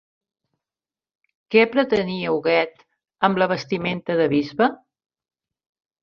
Què 1.55 1.65
pretenia 1.73 2.31
Huguet 2.35 2.81
amb 3.29 3.41
la 3.43 3.47
vestimenta 3.51 4.15
de 4.21 4.25
bisbe? 4.33 4.71